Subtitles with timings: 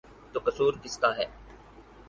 [0.33, 1.25] تو قصور کس کا ہے؟